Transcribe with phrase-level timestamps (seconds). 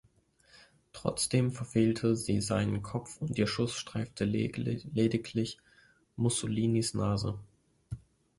[0.93, 5.59] Trotzdem verfehlte sie seinen Kopf und ihr Schuss streifte lediglich
[6.15, 7.37] Mussolinis Nase.